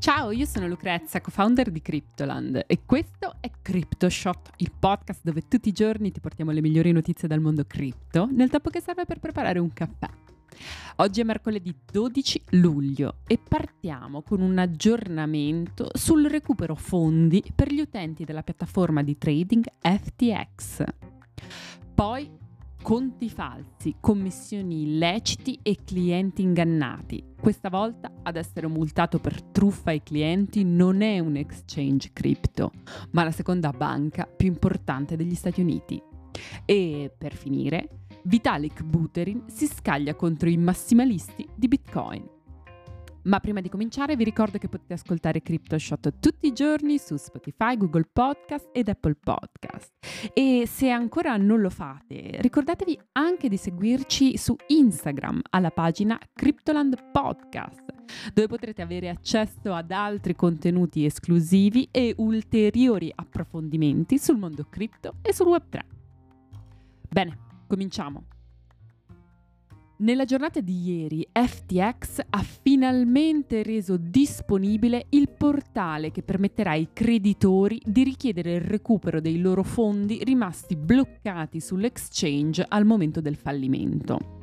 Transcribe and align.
Ciao, 0.00 0.30
io 0.30 0.46
sono 0.46 0.66
Lucrezia, 0.66 1.20
co-founder 1.20 1.70
di 1.70 1.82
Cryptoland 1.82 2.64
e 2.66 2.86
questo 2.86 3.36
è 3.38 3.50
CryptoShot, 3.60 4.52
il 4.56 4.72
podcast 4.72 5.20
dove 5.22 5.46
tutti 5.46 5.68
i 5.68 5.72
giorni 5.72 6.10
ti 6.10 6.20
portiamo 6.20 6.52
le 6.52 6.62
migliori 6.62 6.90
notizie 6.90 7.28
dal 7.28 7.42
mondo 7.42 7.66
cripto 7.66 8.26
nel 8.32 8.48
tempo 8.48 8.70
che 8.70 8.80
serve 8.80 9.04
per 9.04 9.20
preparare 9.20 9.58
un 9.58 9.70
caffè. 9.74 10.08
Oggi 10.96 11.20
è 11.20 11.24
mercoledì 11.24 11.76
12 11.92 12.44
luglio 12.52 13.16
e 13.26 13.36
partiamo 13.36 14.22
con 14.22 14.40
un 14.40 14.56
aggiornamento 14.56 15.90
sul 15.92 16.24
recupero 16.30 16.74
fondi 16.74 17.44
per 17.54 17.70
gli 17.70 17.80
utenti 17.80 18.24
della 18.24 18.42
piattaforma 18.42 19.02
di 19.02 19.18
trading 19.18 19.66
FTX. 19.82 20.82
Poi 21.94 22.38
conti 22.82 23.28
falsi, 23.28 23.96
commissioni 24.00 24.82
illeciti 24.82 25.58
e 25.62 25.78
clienti 25.84 26.42
ingannati. 26.42 27.24
Questa 27.40 27.68
volta 27.68 28.12
ad 28.22 28.36
essere 28.36 28.66
multato 28.66 29.18
per 29.18 29.42
truffa 29.42 29.90
ai 29.90 30.02
clienti 30.02 30.64
non 30.64 31.02
è 31.02 31.18
un 31.18 31.36
exchange 31.36 32.10
crypto, 32.12 32.72
ma 33.12 33.24
la 33.24 33.30
seconda 33.30 33.70
banca 33.70 34.26
più 34.26 34.48
importante 34.48 35.16
degli 35.16 35.34
Stati 35.34 35.60
Uniti. 35.60 36.02
E 36.64 37.12
per 37.16 37.34
finire, 37.34 38.06
Vitalik 38.24 38.82
Buterin 38.82 39.44
si 39.46 39.66
scaglia 39.66 40.14
contro 40.14 40.48
i 40.48 40.56
massimalisti 40.56 41.48
di 41.54 41.68
Bitcoin. 41.68 42.38
Ma 43.24 43.38
prima 43.38 43.60
di 43.60 43.68
cominciare 43.68 44.16
vi 44.16 44.24
ricordo 44.24 44.56
che 44.56 44.68
potete 44.68 44.94
ascoltare 44.94 45.42
CryptoShot 45.42 46.20
tutti 46.20 46.46
i 46.46 46.52
giorni 46.52 46.98
su 46.98 47.16
Spotify, 47.16 47.76
Google 47.76 48.08
Podcast 48.10 48.70
ed 48.72 48.88
Apple 48.88 49.16
Podcast. 49.22 49.92
E 50.32 50.64
se 50.66 50.88
ancora 50.88 51.36
non 51.36 51.60
lo 51.60 51.68
fate, 51.68 52.38
ricordatevi 52.40 52.98
anche 53.12 53.48
di 53.48 53.58
seguirci 53.58 54.38
su 54.38 54.56
Instagram 54.68 55.40
alla 55.50 55.70
pagina 55.70 56.18
Cryptoland 56.32 57.10
Podcast, 57.12 57.82
dove 58.32 58.48
potrete 58.48 58.80
avere 58.80 59.10
accesso 59.10 59.74
ad 59.74 59.90
altri 59.90 60.34
contenuti 60.34 61.04
esclusivi 61.04 61.88
e 61.90 62.14
ulteriori 62.16 63.12
approfondimenti 63.14 64.18
sul 64.18 64.38
mondo 64.38 64.66
cripto 64.70 65.16
e 65.20 65.34
sul 65.34 65.48
Web3. 65.48 65.80
Bene, 67.10 67.38
cominciamo. 67.66 68.39
Nella 70.00 70.24
giornata 70.24 70.60
di 70.60 71.02
ieri 71.02 71.28
FTX 71.30 72.20
ha 72.30 72.42
finalmente 72.42 73.62
reso 73.62 73.98
disponibile 73.98 75.04
il 75.10 75.28
portale 75.28 76.10
che 76.10 76.22
permetterà 76.22 76.70
ai 76.70 76.88
creditori 76.94 77.82
di 77.84 78.02
richiedere 78.02 78.54
il 78.54 78.60
recupero 78.62 79.20
dei 79.20 79.38
loro 79.38 79.62
fondi 79.62 80.24
rimasti 80.24 80.74
bloccati 80.74 81.60
sull'exchange 81.60 82.64
al 82.66 82.86
momento 82.86 83.20
del 83.20 83.36
fallimento. 83.36 84.38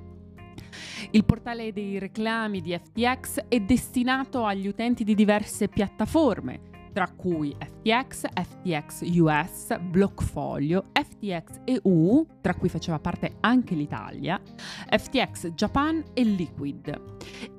Il 1.09 1.25
portale 1.25 1.73
dei 1.73 1.97
reclami 1.97 2.61
di 2.61 2.77
FTX 2.77 3.45
è 3.47 3.59
destinato 3.59 4.45
agli 4.45 4.67
utenti 4.67 5.03
di 5.03 5.15
diverse 5.15 5.69
piattaforme, 5.69 6.66
tra 6.97 7.11
cui 7.15 7.55
FTX, 7.59 8.25
FTX 8.33 9.01
US, 9.19 9.77
Blockfolio, 9.79 10.85
FTX 10.91 11.59
EU, 11.65 12.25
tra 12.41 12.55
cui 12.55 12.69
faceva 12.69 12.97
parte 12.97 13.35
anche 13.41 13.75
l'Italia, 13.75 14.41
FTX 14.89 15.49
Japan 15.49 16.03
e 16.15 16.23
Liquid 16.23 17.01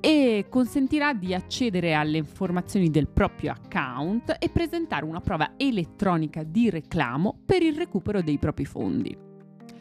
e 0.01 0.47
consentirà 0.49 1.13
di 1.13 1.33
accedere 1.33 1.93
alle 1.93 2.17
informazioni 2.17 2.89
del 2.89 3.07
proprio 3.07 3.53
account 3.53 4.35
e 4.39 4.49
presentare 4.49 5.05
una 5.05 5.21
prova 5.21 5.53
elettronica 5.55 6.43
di 6.43 6.69
reclamo 6.69 7.39
per 7.45 7.63
il 7.63 7.77
recupero 7.77 8.21
dei 8.21 8.39
propri 8.39 8.65
fondi. 8.65 9.28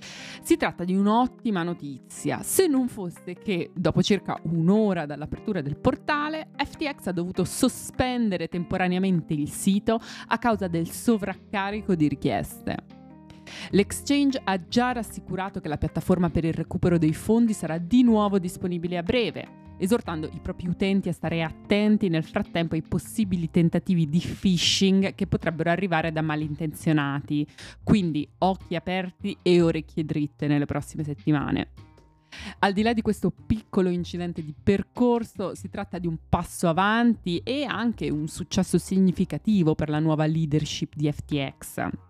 Si 0.01 0.57
tratta 0.57 0.85
di 0.85 0.95
un'ottima 0.95 1.63
notizia, 1.63 2.43
se 2.43 2.67
non 2.67 2.89
fosse 2.89 3.35
che 3.35 3.71
dopo 3.75 4.03
circa 4.03 4.39
un'ora 4.45 5.07
dall'apertura 5.07 5.61
del 5.61 5.77
portale, 5.77 6.49
FTX 6.57 7.07
ha 7.07 7.13
dovuto 7.13 7.45
sospendere 7.45 8.49
temporaneamente 8.49 9.35
il 9.35 9.51
sito 9.51 10.01
a 10.27 10.39
causa 10.39 10.69
del 10.69 10.89
sovraccarico 10.89 11.95
di 11.95 12.09
richieste. 12.09 12.77
L'exchange 13.71 14.41
ha 14.45 14.63
già 14.69 14.93
rassicurato 14.93 15.61
che 15.61 15.69
la 15.69 15.79
piattaforma 15.79 16.31
per 16.31 16.45
il 16.45 16.53
recupero 16.53 16.99
dei 16.99 17.15
fondi 17.15 17.53
sarà 17.53 17.79
di 17.79 18.03
nuovo 18.03 18.39
disponibile 18.39 18.99
a 18.99 19.03
breve 19.03 19.67
esortando 19.79 20.29
i 20.33 20.41
propri 20.41 20.69
utenti 20.69 21.09
a 21.09 21.13
stare 21.13 21.43
attenti 21.43 22.09
nel 22.09 22.25
frattempo 22.25 22.75
ai 22.75 22.83
possibili 22.83 23.51
tentativi 23.51 24.09
di 24.09 24.21
phishing 24.21 25.15
che 25.15 25.27
potrebbero 25.27 25.71
arrivare 25.71 26.13
da 26.13 26.23
malintenzionati. 26.23 27.47
Quindi 27.83 28.29
occhi 28.39 28.75
aperti 28.75 29.37
e 29.43 29.63
orecchie 29.63 30.05
dritte 30.05 30.47
nelle 30.47 30.67
prossime 30.67 31.05
settimane. 31.05 31.71
Al 32.61 32.73
di 32.73 32.83
là 32.83 32.93
di 32.93 33.03
questo 33.03 33.31
piccolo 33.31 33.89
incidente 33.89 34.45
di 34.45 34.55
percorso, 34.61 35.55
si 35.55 35.69
tratta 35.69 35.99
di 35.99 36.07
un 36.07 36.19
passo 36.29 36.69
avanti 36.69 37.39
e 37.39 37.65
anche 37.65 38.11
un 38.11 38.29
successo 38.29 38.79
significativo 38.79 39.75
per 39.75 39.89
la 39.89 39.99
nuova 39.99 40.27
leadership 40.27 40.95
di 40.95 41.11
FTX. 41.11 42.08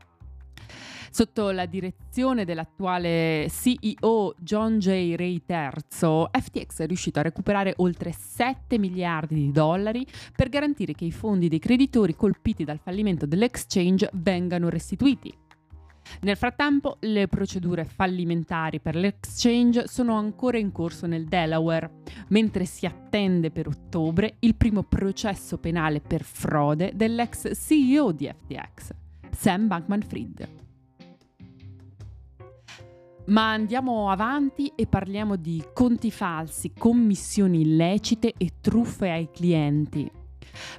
Sotto 1.10 1.50
la 1.50 1.66
direzione 1.66 2.44
dell'attuale 2.44 3.48
CEO 3.50 4.34
John 4.38 4.78
J. 4.78 5.14
Ray 5.16 5.42
III, 5.46 6.28
FTX 6.30 6.80
è 6.80 6.86
riuscito 6.86 7.18
a 7.18 7.22
recuperare 7.22 7.74
oltre 7.78 8.12
7 8.12 8.78
miliardi 8.78 9.34
di 9.34 9.50
dollari 9.50 10.06
per 10.34 10.48
garantire 10.48 10.92
che 10.92 11.04
i 11.04 11.12
fondi 11.12 11.48
dei 11.48 11.58
creditori 11.58 12.14
colpiti 12.14 12.64
dal 12.64 12.78
fallimento 12.78 13.26
dell'exchange 13.26 14.10
vengano 14.12 14.68
restituiti. 14.68 15.32
Nel 16.20 16.36
frattempo, 16.36 16.96
le 17.00 17.28
procedure 17.28 17.84
fallimentari 17.84 18.80
per 18.80 18.96
l'exchange 18.96 19.86
sono 19.86 20.16
ancora 20.16 20.58
in 20.58 20.72
corso 20.72 21.06
nel 21.06 21.26
Delaware, 21.26 22.00
mentre 22.28 22.64
si 22.64 22.86
attende 22.86 23.50
per 23.50 23.68
ottobre 23.68 24.36
il 24.40 24.54
primo 24.54 24.82
processo 24.82 25.58
penale 25.58 26.00
per 26.00 26.22
frode 26.22 26.92
dell'ex 26.94 27.54
CEO 27.54 28.12
di 28.12 28.26
FTX, 28.26 28.90
Sam 29.30 29.66
Bankman-Fried. 29.66 30.67
Ma 33.28 33.50
andiamo 33.52 34.10
avanti 34.10 34.72
e 34.74 34.86
parliamo 34.86 35.36
di 35.36 35.62
conti 35.74 36.10
falsi, 36.10 36.72
commissioni 36.76 37.60
illecite 37.60 38.32
e 38.36 38.54
truffe 38.60 39.10
ai 39.10 39.30
clienti. 39.30 40.10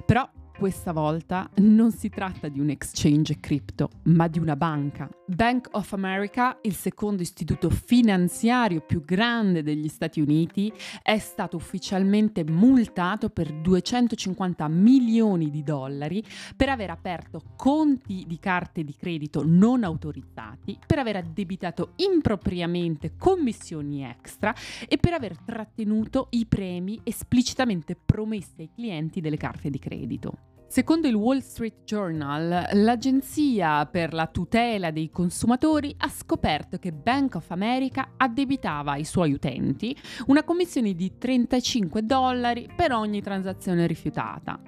Però 0.04 0.28
questa 0.60 0.92
volta 0.92 1.48
non 1.60 1.90
si 1.90 2.10
tratta 2.10 2.48
di 2.48 2.60
un 2.60 2.68
exchange 2.68 3.40
cripto, 3.40 3.88
ma 4.02 4.28
di 4.28 4.38
una 4.38 4.56
banca. 4.56 5.08
Bank 5.24 5.68
of 5.70 5.90
America, 5.94 6.58
il 6.60 6.74
secondo 6.74 7.22
istituto 7.22 7.70
finanziario 7.70 8.82
più 8.82 9.02
grande 9.02 9.62
degli 9.62 9.88
Stati 9.88 10.20
Uniti, 10.20 10.70
è 11.02 11.16
stato 11.16 11.56
ufficialmente 11.56 12.44
multato 12.44 13.30
per 13.30 13.50
250 13.50 14.68
milioni 14.68 15.48
di 15.48 15.62
dollari 15.62 16.22
per 16.54 16.68
aver 16.68 16.90
aperto 16.90 17.40
conti 17.56 18.24
di 18.26 18.38
carte 18.38 18.84
di 18.84 18.94
credito 18.94 19.42
non 19.42 19.82
autorizzati, 19.82 20.78
per 20.86 20.98
aver 20.98 21.16
addebitato 21.16 21.92
impropriamente 21.96 23.16
commissioni 23.16 24.04
extra 24.04 24.54
e 24.86 24.98
per 24.98 25.14
aver 25.14 25.38
trattenuto 25.38 26.26
i 26.32 26.44
premi 26.44 27.00
esplicitamente 27.02 27.96
promessi 27.96 28.60
ai 28.60 28.70
clienti 28.74 29.22
delle 29.22 29.38
carte 29.38 29.70
di 29.70 29.78
credito. 29.78 30.49
Secondo 30.72 31.08
il 31.08 31.16
Wall 31.16 31.40
Street 31.40 31.82
Journal, 31.84 32.68
l'Agenzia 32.74 33.84
per 33.86 34.14
la 34.14 34.28
tutela 34.28 34.92
dei 34.92 35.10
consumatori 35.10 35.92
ha 35.98 36.08
scoperto 36.08 36.78
che 36.78 36.92
Bank 36.92 37.34
of 37.34 37.50
America 37.50 38.12
addebitava 38.16 38.92
ai 38.92 39.04
suoi 39.04 39.32
utenti 39.32 39.96
una 40.26 40.44
commissione 40.44 40.94
di 40.94 41.18
35 41.18 42.04
dollari 42.06 42.68
per 42.72 42.92
ogni 42.92 43.20
transazione 43.20 43.88
rifiutata, 43.88 44.60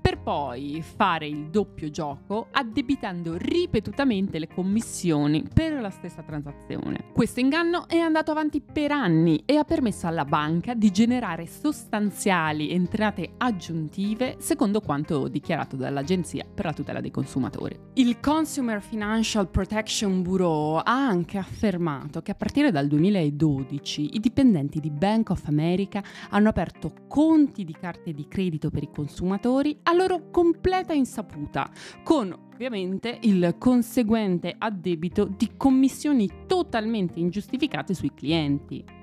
per 0.00 0.20
poi 0.20 0.80
fare 0.80 1.26
il 1.26 1.50
doppio 1.50 1.90
gioco 1.90 2.46
addebitando 2.52 3.36
ripetutamente 3.36 4.38
le 4.38 4.46
commissioni 4.46 5.42
per 5.52 5.80
la 5.80 5.90
stessa 5.90 6.22
transazione. 6.22 7.10
Questo 7.12 7.40
inganno 7.40 7.88
è 7.88 7.98
andato 7.98 8.30
avanti 8.30 8.60
per 8.60 8.92
anni 8.92 9.42
e 9.44 9.56
ha 9.56 9.64
permesso 9.64 10.06
alla 10.06 10.24
banca 10.24 10.74
di 10.74 10.92
generare 10.92 11.46
sostanziali 11.48 12.70
entrate 12.70 13.32
aggiuntive 13.38 14.36
secondo 14.38 14.80
quanto 14.80 15.26
dichiarato 15.26 15.46
dichiarato 15.48 15.76
dall'Agenzia 15.76 16.44
per 16.52 16.66
la 16.66 16.74
tutela 16.74 17.00
dei 17.00 17.10
consumatori. 17.10 17.78
Il 17.94 18.20
Consumer 18.20 18.82
Financial 18.82 19.48
Protection 19.48 20.20
Bureau 20.20 20.76
ha 20.76 20.82
anche 20.84 21.38
affermato 21.38 22.20
che 22.20 22.32
a 22.32 22.34
partire 22.34 22.70
dal 22.70 22.86
2012 22.86 24.16
i 24.16 24.20
dipendenti 24.20 24.78
di 24.78 24.90
Bank 24.90 25.30
of 25.30 25.46
America 25.46 26.02
hanno 26.28 26.50
aperto 26.50 26.92
conti 27.08 27.64
di 27.64 27.74
carte 27.80 28.12
di 28.12 28.28
credito 28.28 28.68
per 28.68 28.82
i 28.82 28.90
consumatori 28.92 29.78
a 29.84 29.94
loro 29.94 30.28
completa 30.30 30.92
insaputa, 30.92 31.70
con 32.04 32.30
ovviamente 32.52 33.18
il 33.22 33.54
conseguente 33.58 34.54
addebito 34.58 35.24
di 35.24 35.52
commissioni 35.56 36.28
totalmente 36.46 37.18
ingiustificate 37.18 37.94
sui 37.94 38.12
clienti. 38.12 38.97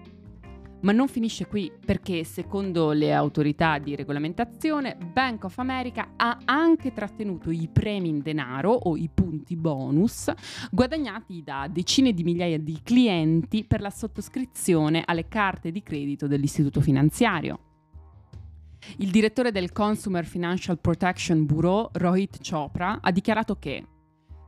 Ma 0.82 0.92
non 0.92 1.08
finisce 1.08 1.48
qui 1.48 1.72
perché 1.84 2.24
secondo 2.24 2.92
le 2.92 3.14
autorità 3.14 3.80
di 3.80 3.96
regolamentazione 3.96 4.96
Bank 4.96 5.46
of 5.46 5.58
America 5.58 6.12
ha 6.16 6.38
anche 6.46 6.94
trattenuto 6.94 7.50
i 7.50 7.68
premi 7.72 8.10
in 8.10 8.22
denaro 8.22 8.72
o 8.72 8.96
i 8.96 9.10
punti 9.12 9.56
bonus 9.56 10.32
guadagnati 10.70 11.42
da 11.44 11.68
decine 11.72 12.14
di 12.14 12.24
migliaia 12.24 12.60
di 12.60 12.80
clienti 12.84 13.64
per 13.64 13.82
la 13.82 13.90
sottoscrizione 13.90 15.02
alle 15.06 15.28
carte 15.28 15.72
di 15.72 15.82
credito 15.82 16.28
dell'istituto 16.28 16.82
finanziario. 16.82 17.60
Il 18.98 19.10
direttore 19.10 19.52
del 19.52 19.72
Consumer 19.72 20.26
Financial 20.26 20.80
Protection 20.80 21.46
Bureau, 21.46 21.90
Rohit 21.94 22.48
Chopra, 22.48 23.00
ha 23.02 23.12
dichiarato 23.12 23.58
che 23.58 23.84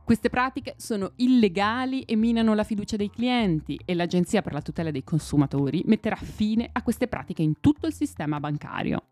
queste 0.08 0.30
pratiche 0.30 0.72
sono 0.78 1.12
illegali 1.16 2.00
e 2.04 2.16
minano 2.16 2.54
la 2.54 2.64
fiducia 2.64 2.96
dei 2.96 3.10
clienti 3.10 3.78
e 3.84 3.94
l'Agenzia 3.94 4.40
per 4.40 4.54
la 4.54 4.62
tutela 4.62 4.90
dei 4.90 5.04
consumatori 5.04 5.82
metterà 5.84 6.16
fine 6.16 6.66
a 6.72 6.82
queste 6.82 7.08
pratiche 7.08 7.42
in 7.42 7.60
tutto 7.60 7.86
il 7.86 7.92
sistema 7.92 8.40
bancario. 8.40 9.02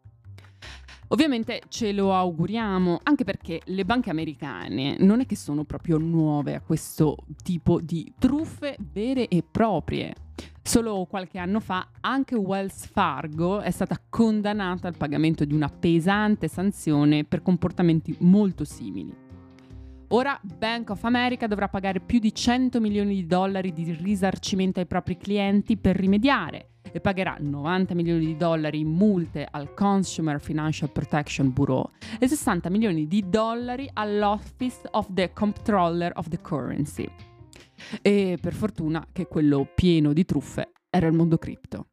Ovviamente 1.08 1.60
ce 1.68 1.92
lo 1.92 2.14
auguriamo, 2.14 3.00
anche 3.02 3.24
perché 3.24 3.60
le 3.66 3.84
banche 3.84 4.08
americane 4.08 4.96
non 5.00 5.20
è 5.20 5.26
che 5.26 5.36
sono 5.36 5.64
proprio 5.64 5.98
nuove 5.98 6.54
a 6.54 6.62
questo 6.62 7.18
tipo 7.42 7.78
di 7.82 8.14
truffe 8.18 8.78
vere 8.90 9.28
e 9.28 9.42
proprie. 9.42 10.14
Solo 10.62 11.04
qualche 11.04 11.36
anno 11.36 11.60
fa 11.60 11.90
anche 12.00 12.36
Wells 12.36 12.86
Fargo 12.86 13.60
è 13.60 13.70
stata 13.70 14.00
condannata 14.08 14.88
al 14.88 14.96
pagamento 14.96 15.44
di 15.44 15.52
una 15.52 15.68
pesante 15.68 16.48
sanzione 16.48 17.24
per 17.24 17.42
comportamenti 17.42 18.16
molto 18.20 18.64
simili. 18.64 19.25
Ora 20.10 20.38
Bank 20.40 20.90
of 20.90 21.02
America 21.02 21.48
dovrà 21.48 21.68
pagare 21.68 21.98
più 21.98 22.20
di 22.20 22.32
100 22.32 22.80
milioni 22.80 23.16
di 23.16 23.26
dollari 23.26 23.72
di 23.72 23.90
risarcimento 23.92 24.78
ai 24.78 24.86
propri 24.86 25.16
clienti 25.16 25.76
per 25.76 25.96
rimediare 25.96 26.74
e 26.92 27.00
pagherà 27.00 27.36
90 27.40 27.94
milioni 27.94 28.24
di 28.24 28.36
dollari 28.36 28.78
in 28.78 28.88
multe 28.88 29.48
al 29.50 29.74
Consumer 29.74 30.40
Financial 30.40 30.90
Protection 30.92 31.52
Bureau 31.52 31.90
e 32.20 32.28
60 32.28 32.70
milioni 32.70 33.08
di 33.08 33.28
dollari 33.28 33.90
all'Office 33.94 34.82
of 34.92 35.08
the 35.10 35.32
Comptroller 35.32 36.12
of 36.14 36.28
the 36.28 36.40
Currency. 36.40 37.08
E 38.00 38.38
per 38.40 38.54
fortuna 38.54 39.04
che 39.10 39.26
quello 39.26 39.68
pieno 39.74 40.12
di 40.12 40.24
truffe 40.24 40.70
era 40.88 41.08
il 41.08 41.14
mondo 41.14 41.36
cripto. 41.36 41.88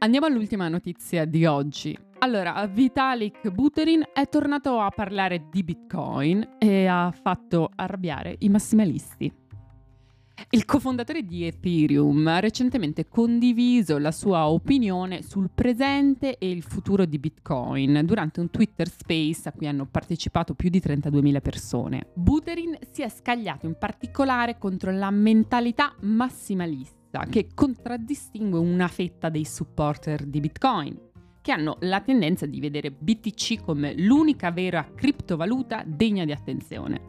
Andiamo 0.00 0.26
all'ultima 0.26 0.68
notizia 0.68 1.24
di 1.24 1.46
oggi. 1.46 1.98
Allora, 2.20 2.66
Vitalik 2.66 3.48
Buterin 3.48 4.02
è 4.12 4.28
tornato 4.28 4.80
a 4.80 4.90
parlare 4.90 5.46
di 5.50 5.62
Bitcoin 5.62 6.56
e 6.58 6.86
ha 6.86 7.12
fatto 7.12 7.70
arrabbiare 7.76 8.34
i 8.40 8.48
massimalisti. 8.48 9.32
Il 10.50 10.64
cofondatore 10.64 11.22
di 11.22 11.46
Ethereum 11.46 12.26
ha 12.26 12.40
recentemente 12.40 13.06
condiviso 13.08 13.98
la 13.98 14.10
sua 14.10 14.48
opinione 14.48 15.22
sul 15.22 15.48
presente 15.54 16.38
e 16.38 16.50
il 16.50 16.62
futuro 16.62 17.04
di 17.04 17.18
Bitcoin 17.18 18.02
durante 18.04 18.40
un 18.40 18.50
Twitter 18.50 18.88
Space 18.88 19.48
a 19.48 19.52
cui 19.52 19.68
hanno 19.68 19.86
partecipato 19.86 20.54
più 20.54 20.70
di 20.70 20.80
32.000 20.80 21.40
persone. 21.40 22.06
Buterin 22.14 22.76
si 22.90 23.02
è 23.02 23.08
scagliato 23.08 23.66
in 23.66 23.76
particolare 23.78 24.58
contro 24.58 24.90
la 24.90 25.10
mentalità 25.10 25.94
massimalista 26.00 27.26
che 27.30 27.48
contraddistingue 27.54 28.58
una 28.58 28.88
fetta 28.88 29.28
dei 29.28 29.44
supporter 29.44 30.24
di 30.24 30.40
Bitcoin 30.40 31.06
che 31.48 31.54
hanno 31.54 31.78
la 31.80 32.02
tendenza 32.02 32.44
di 32.44 32.60
vedere 32.60 32.90
BTC 32.90 33.62
come 33.64 33.94
l'unica 33.94 34.50
vera 34.50 34.86
criptovaluta 34.94 35.82
degna 35.86 36.26
di 36.26 36.32
attenzione. 36.32 37.00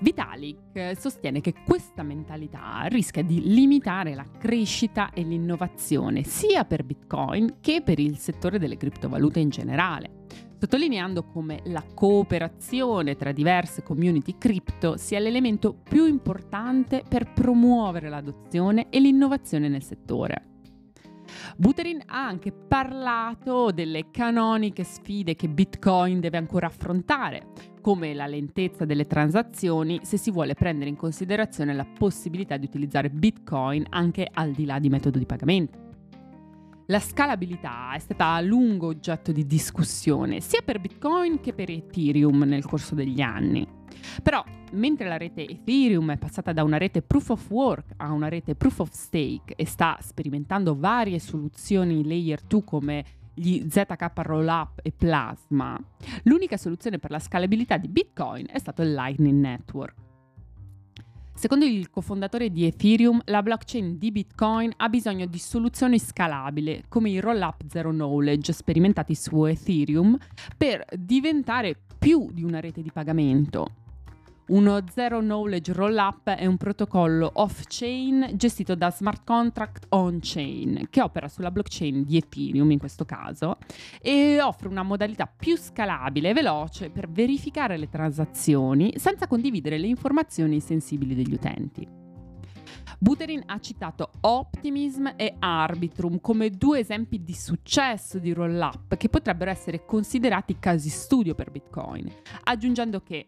Vitalik 0.00 0.96
sostiene 0.98 1.40
che 1.40 1.54
questa 1.64 2.02
mentalità 2.02 2.82
rischia 2.86 3.22
di 3.22 3.40
limitare 3.54 4.16
la 4.16 4.26
crescita 4.38 5.12
e 5.12 5.22
l'innovazione 5.22 6.24
sia 6.24 6.64
per 6.64 6.82
Bitcoin 6.82 7.58
che 7.60 7.80
per 7.80 8.00
il 8.00 8.18
settore 8.18 8.58
delle 8.58 8.76
criptovalute 8.76 9.38
in 9.38 9.50
generale, 9.50 10.24
sottolineando 10.58 11.22
come 11.22 11.60
la 11.66 11.84
cooperazione 11.94 13.14
tra 13.14 13.30
diverse 13.30 13.84
community 13.84 14.34
cripto 14.36 14.96
sia 14.96 15.20
l'elemento 15.20 15.74
più 15.74 16.06
importante 16.06 17.04
per 17.08 17.32
promuovere 17.32 18.08
l'adozione 18.08 18.88
e 18.90 18.98
l'innovazione 18.98 19.68
nel 19.68 19.84
settore. 19.84 20.53
Buterin 21.56 22.02
ha 22.06 22.26
anche 22.26 22.52
parlato 22.52 23.70
delle 23.70 24.10
canoniche 24.10 24.84
sfide 24.84 25.34
che 25.34 25.48
Bitcoin 25.48 26.20
deve 26.20 26.38
ancora 26.38 26.66
affrontare, 26.66 27.46
come 27.80 28.14
la 28.14 28.26
lentezza 28.26 28.84
delle 28.84 29.06
transazioni 29.06 30.00
se 30.02 30.16
si 30.16 30.30
vuole 30.30 30.54
prendere 30.54 30.90
in 30.90 30.96
considerazione 30.96 31.74
la 31.74 31.86
possibilità 31.86 32.56
di 32.56 32.66
utilizzare 32.66 33.10
Bitcoin 33.10 33.84
anche 33.90 34.28
al 34.32 34.52
di 34.52 34.64
là 34.64 34.78
di 34.78 34.88
metodo 34.88 35.18
di 35.18 35.26
pagamento. 35.26 35.82
La 36.88 37.00
scalabilità 37.00 37.94
è 37.94 37.98
stata 37.98 38.32
a 38.32 38.40
lungo 38.42 38.88
oggetto 38.88 39.32
di 39.32 39.46
discussione 39.46 40.40
sia 40.40 40.60
per 40.62 40.80
Bitcoin 40.80 41.40
che 41.40 41.54
per 41.54 41.70
Ethereum 41.70 42.42
nel 42.42 42.66
corso 42.66 42.94
degli 42.94 43.22
anni. 43.22 43.66
Però, 44.22 44.44
mentre 44.72 45.08
la 45.08 45.16
rete 45.16 45.46
Ethereum 45.46 46.12
è 46.12 46.16
passata 46.16 46.52
da 46.52 46.62
una 46.62 46.78
rete 46.78 47.02
proof 47.02 47.30
of 47.30 47.50
work 47.50 47.92
a 47.96 48.12
una 48.12 48.28
rete 48.28 48.54
proof 48.54 48.80
of 48.80 48.90
stake 48.90 49.54
e 49.56 49.66
sta 49.66 49.98
sperimentando 50.00 50.76
varie 50.76 51.18
soluzioni 51.18 52.06
layer 52.06 52.40
2 52.42 52.64
come 52.64 53.04
gli 53.34 53.66
ZK 53.68 54.10
Rollup 54.14 54.80
e 54.82 54.92
Plasma, 54.92 55.78
l'unica 56.22 56.56
soluzione 56.56 56.98
per 56.98 57.10
la 57.10 57.18
scalabilità 57.18 57.76
di 57.76 57.88
Bitcoin 57.88 58.46
è 58.48 58.58
stato 58.58 58.82
il 58.82 58.94
Lightning 58.94 59.40
Network. 59.40 60.02
Secondo 61.36 61.64
il 61.64 61.90
cofondatore 61.90 62.50
di 62.50 62.64
Ethereum, 62.64 63.20
la 63.24 63.42
blockchain 63.42 63.98
di 63.98 64.12
Bitcoin 64.12 64.72
ha 64.76 64.88
bisogno 64.88 65.26
di 65.26 65.38
soluzioni 65.38 65.98
scalabili, 65.98 66.84
come 66.88 67.10
i 67.10 67.18
roll-up 67.18 67.62
zero 67.66 67.90
knowledge 67.90 68.52
sperimentati 68.52 69.16
su 69.16 69.44
Ethereum, 69.44 70.16
per 70.56 70.84
diventare 70.96 71.76
più 71.98 72.30
di 72.32 72.44
una 72.44 72.60
rete 72.60 72.82
di 72.82 72.92
pagamento. 72.92 73.82
Uno 74.46 74.84
Zero 74.90 75.20
Knowledge 75.20 75.72
Rollup 75.72 76.28
è 76.28 76.44
un 76.44 76.58
protocollo 76.58 77.30
off-chain 77.32 78.32
gestito 78.34 78.74
da 78.74 78.90
smart 78.90 79.24
contract 79.24 79.86
on-chain 79.88 80.88
che 80.90 81.00
opera 81.00 81.28
sulla 81.28 81.50
blockchain 81.50 82.04
di 82.04 82.18
Ethereum 82.18 82.70
in 82.70 82.78
questo 82.78 83.06
caso 83.06 83.56
e 84.02 84.42
offre 84.42 84.68
una 84.68 84.82
modalità 84.82 85.26
più 85.34 85.56
scalabile 85.56 86.28
e 86.28 86.32
veloce 86.34 86.90
per 86.90 87.08
verificare 87.08 87.78
le 87.78 87.88
transazioni 87.88 88.92
senza 88.98 89.26
condividere 89.26 89.78
le 89.78 89.86
informazioni 89.86 90.60
sensibili 90.60 91.14
degli 91.14 91.32
utenti. 91.32 91.88
Buterin 92.98 93.42
ha 93.46 93.58
citato 93.60 94.10
Optimism 94.20 95.08
e 95.16 95.36
Arbitrum 95.38 96.20
come 96.20 96.50
due 96.50 96.80
esempi 96.80 97.22
di 97.22 97.34
successo 97.34 98.18
di 98.18 98.34
roll-up 98.34 98.96
che 98.96 99.08
potrebbero 99.08 99.50
essere 99.50 99.86
considerati 99.86 100.58
casi 100.58 100.90
studio 100.90 101.34
per 101.34 101.50
Bitcoin, 101.50 102.10
aggiungendo 102.44 103.00
che 103.00 103.26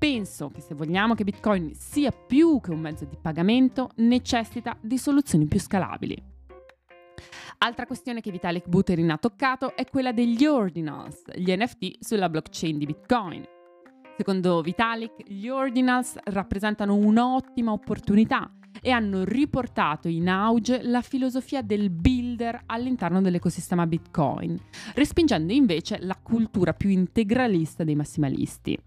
Penso 0.00 0.48
che 0.48 0.62
se 0.62 0.74
vogliamo 0.74 1.12
che 1.12 1.24
Bitcoin 1.24 1.74
sia 1.74 2.10
più 2.10 2.58
che 2.62 2.70
un 2.70 2.80
mezzo 2.80 3.04
di 3.04 3.18
pagamento, 3.20 3.90
necessita 3.96 4.74
di 4.80 4.96
soluzioni 4.96 5.44
più 5.44 5.60
scalabili. 5.60 6.16
Altra 7.58 7.84
questione 7.84 8.22
che 8.22 8.30
Vitalik 8.30 8.66
Buterin 8.66 9.10
ha 9.10 9.18
toccato 9.18 9.76
è 9.76 9.84
quella 9.84 10.12
degli 10.12 10.46
ordinals, 10.46 11.24
gli 11.34 11.54
NFT 11.54 11.98
sulla 12.02 12.30
blockchain 12.30 12.78
di 12.78 12.86
Bitcoin. 12.86 13.44
Secondo 14.16 14.62
Vitalik, 14.62 15.28
gli 15.28 15.48
ordinals 15.48 16.16
rappresentano 16.24 16.94
un'ottima 16.94 17.72
opportunità 17.72 18.50
e 18.80 18.90
hanno 18.92 19.24
riportato 19.24 20.08
in 20.08 20.30
auge 20.30 20.80
la 20.82 21.02
filosofia 21.02 21.60
del 21.60 21.90
builder 21.90 22.62
all'interno 22.64 23.20
dell'ecosistema 23.20 23.86
Bitcoin, 23.86 24.58
respingendo 24.94 25.52
invece 25.52 25.98
la 26.00 26.16
cultura 26.16 26.72
più 26.72 26.88
integralista 26.88 27.84
dei 27.84 27.96
massimalisti. 27.96 28.78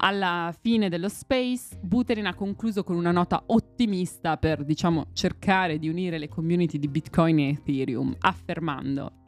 Alla 0.00 0.54
fine 0.60 0.88
dello 0.88 1.08
Space, 1.08 1.78
Buterin 1.80 2.26
ha 2.26 2.34
concluso 2.34 2.84
con 2.84 2.96
una 2.96 3.10
nota 3.10 3.42
ottimista 3.46 4.36
per, 4.36 4.64
diciamo, 4.64 5.08
cercare 5.12 5.78
di 5.78 5.88
unire 5.88 6.18
le 6.18 6.28
community 6.28 6.78
di 6.78 6.88
Bitcoin 6.88 7.38
e 7.40 7.48
Ethereum, 7.50 8.14
affermando 8.20 9.18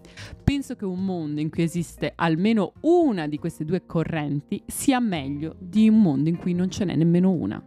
Penso 0.42 0.74
che 0.76 0.84
un 0.84 1.04
mondo 1.04 1.40
in 1.40 1.50
cui 1.50 1.62
esiste 1.62 2.12
almeno 2.14 2.72
una 2.80 3.26
di 3.26 3.38
queste 3.38 3.64
due 3.64 3.86
correnti 3.86 4.62
sia 4.66 5.00
meglio 5.00 5.56
di 5.58 5.88
un 5.88 6.00
mondo 6.00 6.28
in 6.28 6.36
cui 6.36 6.54
non 6.54 6.70
ce 6.70 6.84
n'è 6.84 6.96
nemmeno 6.96 7.30
una. 7.30 7.62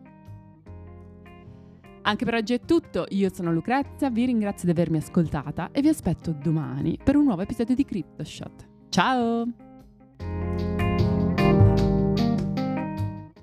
Anche 2.05 2.25
per 2.25 2.33
oggi 2.33 2.53
è 2.53 2.59
tutto, 2.59 3.05
io 3.09 3.33
sono 3.33 3.53
Lucrezia, 3.53 4.09
vi 4.09 4.25
ringrazio 4.25 4.65
di 4.65 4.71
avermi 4.71 4.97
ascoltata 4.97 5.71
e 5.71 5.81
vi 5.81 5.87
aspetto 5.87 6.33
domani 6.33 6.97
per 7.01 7.15
un 7.15 7.23
nuovo 7.23 7.43
episodio 7.43 7.75
di 7.75 7.85
CryptoShot. 7.85 8.67
Ciao! 8.89 10.72